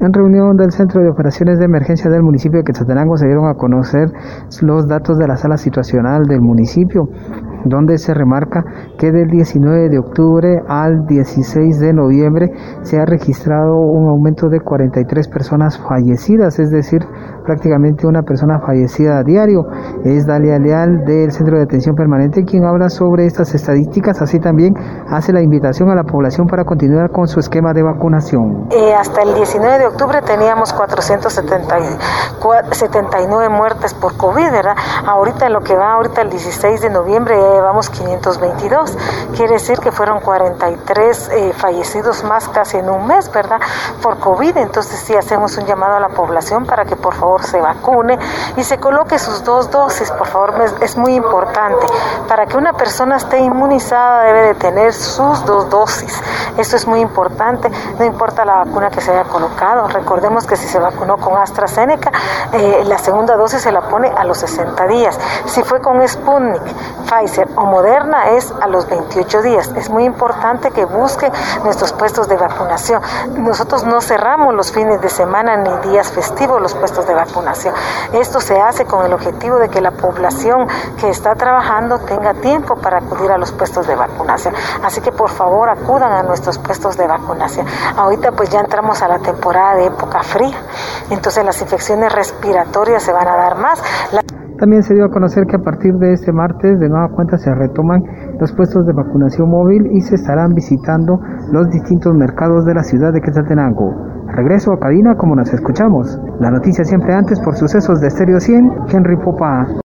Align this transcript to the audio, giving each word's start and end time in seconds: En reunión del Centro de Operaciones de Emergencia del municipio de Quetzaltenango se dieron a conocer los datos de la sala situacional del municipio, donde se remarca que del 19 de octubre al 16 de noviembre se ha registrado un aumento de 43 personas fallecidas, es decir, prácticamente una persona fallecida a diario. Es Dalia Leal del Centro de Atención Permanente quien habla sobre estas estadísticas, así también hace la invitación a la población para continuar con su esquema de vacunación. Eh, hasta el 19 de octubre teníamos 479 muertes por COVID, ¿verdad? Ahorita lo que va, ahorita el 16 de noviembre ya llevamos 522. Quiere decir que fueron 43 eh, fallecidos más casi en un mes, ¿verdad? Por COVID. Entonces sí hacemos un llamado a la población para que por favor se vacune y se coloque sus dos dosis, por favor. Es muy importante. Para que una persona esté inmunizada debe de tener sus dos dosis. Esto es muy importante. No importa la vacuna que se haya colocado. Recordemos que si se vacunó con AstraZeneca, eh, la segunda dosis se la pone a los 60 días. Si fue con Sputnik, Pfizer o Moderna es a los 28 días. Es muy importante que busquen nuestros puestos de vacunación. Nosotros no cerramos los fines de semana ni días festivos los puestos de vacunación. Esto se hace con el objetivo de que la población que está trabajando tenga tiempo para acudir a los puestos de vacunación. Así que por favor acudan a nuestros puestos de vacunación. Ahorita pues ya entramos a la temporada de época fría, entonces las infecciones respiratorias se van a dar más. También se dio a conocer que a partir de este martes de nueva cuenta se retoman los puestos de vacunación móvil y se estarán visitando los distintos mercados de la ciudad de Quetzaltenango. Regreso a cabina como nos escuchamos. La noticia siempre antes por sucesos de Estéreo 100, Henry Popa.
En 0.00 0.14
reunión 0.14 0.56
del 0.56 0.72
Centro 0.72 1.02
de 1.02 1.10
Operaciones 1.10 1.58
de 1.58 1.66
Emergencia 1.66 2.10
del 2.10 2.22
municipio 2.22 2.60
de 2.60 2.64
Quetzaltenango 2.64 3.18
se 3.18 3.26
dieron 3.26 3.48
a 3.48 3.54
conocer 3.54 4.10
los 4.62 4.88
datos 4.88 5.18
de 5.18 5.28
la 5.28 5.36
sala 5.36 5.58
situacional 5.58 6.24
del 6.24 6.40
municipio, 6.40 7.10
donde 7.66 7.98
se 7.98 8.14
remarca 8.14 8.64
que 8.98 9.12
del 9.12 9.28
19 9.28 9.90
de 9.90 9.98
octubre 9.98 10.62
al 10.68 11.04
16 11.06 11.80
de 11.80 11.92
noviembre 11.92 12.50
se 12.80 12.98
ha 12.98 13.04
registrado 13.04 13.76
un 13.76 14.08
aumento 14.08 14.48
de 14.48 14.60
43 14.60 15.28
personas 15.28 15.78
fallecidas, 15.78 16.58
es 16.58 16.70
decir, 16.70 17.04
prácticamente 17.44 18.06
una 18.06 18.22
persona 18.22 18.58
fallecida 18.60 19.18
a 19.18 19.22
diario. 19.22 19.66
Es 20.04 20.26
Dalia 20.26 20.58
Leal 20.58 21.04
del 21.04 21.30
Centro 21.30 21.58
de 21.58 21.64
Atención 21.64 21.94
Permanente 21.94 22.44
quien 22.44 22.64
habla 22.64 22.88
sobre 22.88 23.26
estas 23.26 23.54
estadísticas, 23.54 24.22
así 24.22 24.40
también 24.40 24.74
hace 25.10 25.32
la 25.32 25.42
invitación 25.42 25.90
a 25.90 25.96
la 25.96 26.04
población 26.04 26.46
para 26.46 26.64
continuar 26.64 27.10
con 27.10 27.26
su 27.26 27.40
esquema 27.40 27.72
de 27.72 27.82
vacunación. 27.82 28.68
Eh, 28.70 28.94
hasta 28.94 29.22
el 29.22 29.34
19 29.34 29.78
de 29.78 29.86
octubre 29.86 30.22
teníamos 30.22 30.72
479 30.72 33.48
muertes 33.48 33.92
por 33.94 34.16
COVID, 34.16 34.52
¿verdad? 34.52 34.76
Ahorita 35.04 35.48
lo 35.48 35.62
que 35.62 35.74
va, 35.74 35.94
ahorita 35.94 36.22
el 36.22 36.30
16 36.30 36.82
de 36.82 36.90
noviembre 36.90 37.36
ya 37.36 37.54
llevamos 37.54 37.90
522. 37.90 38.96
Quiere 39.36 39.54
decir 39.54 39.80
que 39.80 39.90
fueron 39.90 40.20
43 40.20 41.30
eh, 41.32 41.52
fallecidos 41.54 42.22
más 42.24 42.46
casi 42.48 42.76
en 42.76 42.88
un 42.88 43.04
mes, 43.06 43.32
¿verdad? 43.32 43.58
Por 44.02 44.18
COVID. 44.18 44.58
Entonces 44.58 45.00
sí 45.00 45.16
hacemos 45.16 45.58
un 45.58 45.66
llamado 45.66 45.96
a 45.96 46.00
la 46.00 46.10
población 46.10 46.66
para 46.66 46.84
que 46.84 46.94
por 46.94 47.14
favor 47.14 47.42
se 47.42 47.60
vacune 47.60 48.16
y 48.56 48.62
se 48.62 48.78
coloque 48.78 49.18
sus 49.18 49.42
dos 49.44 49.68
dosis, 49.70 50.12
por 50.12 50.28
favor. 50.28 50.54
Es 50.80 50.96
muy 50.96 51.14
importante. 51.14 51.84
Para 52.28 52.46
que 52.46 52.56
una 52.56 52.74
persona 52.74 53.16
esté 53.16 53.40
inmunizada 53.40 54.22
debe 54.24 54.42
de 54.48 54.54
tener 54.54 54.92
sus 55.00 55.44
dos 55.44 55.68
dosis. 55.70 56.20
Esto 56.56 56.76
es 56.76 56.86
muy 56.86 57.00
importante. 57.00 57.70
No 57.98 58.04
importa 58.04 58.44
la 58.44 58.64
vacuna 58.64 58.90
que 58.90 59.00
se 59.00 59.10
haya 59.10 59.24
colocado. 59.24 59.88
Recordemos 59.88 60.46
que 60.46 60.56
si 60.56 60.68
se 60.68 60.78
vacunó 60.78 61.16
con 61.16 61.36
AstraZeneca, 61.36 62.12
eh, 62.52 62.84
la 62.86 62.98
segunda 62.98 63.36
dosis 63.36 63.62
se 63.62 63.72
la 63.72 63.82
pone 63.82 64.08
a 64.08 64.24
los 64.24 64.38
60 64.38 64.86
días. 64.86 65.18
Si 65.46 65.62
fue 65.62 65.80
con 65.80 66.06
Sputnik, 66.06 66.62
Pfizer 67.10 67.48
o 67.56 67.62
Moderna 67.66 68.30
es 68.30 68.54
a 68.60 68.68
los 68.68 68.88
28 68.88 69.42
días. 69.42 69.72
Es 69.76 69.90
muy 69.90 70.04
importante 70.04 70.70
que 70.70 70.84
busquen 70.84 71.32
nuestros 71.64 71.92
puestos 71.92 72.28
de 72.28 72.36
vacunación. 72.36 73.02
Nosotros 73.36 73.82
no 73.84 74.00
cerramos 74.00 74.54
los 74.54 74.70
fines 74.70 75.00
de 75.00 75.08
semana 75.08 75.56
ni 75.56 75.90
días 75.90 76.12
festivos 76.12 76.62
los 76.62 76.74
puestos 76.74 77.06
de 77.08 77.14
vacunación. 77.14 77.74
Esto 78.12 78.40
se 78.40 78.60
hace 78.60 78.84
con 78.84 79.04
el 79.04 79.12
objetivo 79.12 79.56
de 79.56 79.68
que 79.68 79.80
la 79.80 79.90
población 79.90 80.68
que 81.00 81.10
está 81.10 81.34
trabajando 81.34 81.98
tenga 81.98 82.34
tiempo 82.34 82.76
para 82.76 82.98
acudir 82.98 83.32
a 83.32 83.38
los 83.38 83.50
puestos 83.50 83.88
de 83.88 83.96
vacunación. 83.96 84.54
Así 84.84 85.00
que 85.00 85.10
por 85.10 85.30
favor 85.30 85.68
acudan 85.68 86.12
a 86.12 86.22
nuestros 86.22 86.58
puestos 86.58 86.96
de 86.96 87.06
vacunación. 87.08 87.66
Ahorita 87.96 88.30
pues 88.32 88.50
ya 88.50 88.60
entramos 88.60 89.02
a 89.02 89.08
la 89.08 89.18
temporada 89.18 89.74
de 89.74 89.86
época 89.86 90.22
fría, 90.22 90.56
entonces 91.10 91.44
las 91.44 91.60
infecciones 91.60 92.12
respiratorias 92.12 93.02
se 93.02 93.12
van 93.12 93.26
a 93.26 93.36
dar 93.36 93.56
más. 93.56 93.82
También 94.60 94.82
se 94.82 94.92
dio 94.92 95.06
a 95.06 95.10
conocer 95.10 95.46
que 95.46 95.56
a 95.56 95.62
partir 95.62 95.94
de 95.94 96.12
este 96.12 96.32
martes 96.32 96.78
de 96.78 96.90
nueva 96.90 97.08
cuenta 97.08 97.38
se 97.38 97.54
retoman 97.54 98.04
los 98.38 98.52
puestos 98.52 98.84
de 98.84 98.92
vacunación 98.92 99.48
móvil 99.48 99.88
y 99.90 100.02
se 100.02 100.16
estarán 100.16 100.52
visitando 100.52 101.18
los 101.50 101.70
distintos 101.70 102.14
mercados 102.14 102.66
de 102.66 102.74
la 102.74 102.82
ciudad 102.82 103.10
de 103.10 103.22
Quetzaltenango. 103.22 103.94
Regreso 104.28 104.74
a 104.74 104.78
cabina 104.78 105.16
como 105.16 105.34
nos 105.34 105.50
escuchamos. 105.54 106.20
La 106.40 106.50
noticia 106.50 106.84
siempre 106.84 107.14
antes 107.14 107.40
por 107.40 107.56
sucesos 107.56 108.02
de 108.02 108.08
Estéreo 108.08 108.38
100, 108.38 108.70
Henry 108.92 109.16
Popa. 109.16 109.66